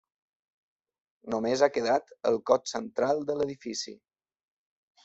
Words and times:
Només 1.35 1.63
ha 1.67 1.71
quedat 1.75 2.17
el 2.31 2.41
cos 2.53 2.75
central 2.77 3.23
de 3.31 3.39
l'edifici. 3.43 3.97